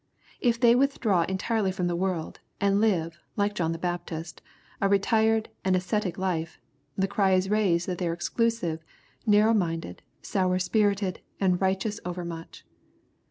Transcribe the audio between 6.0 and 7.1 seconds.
life, the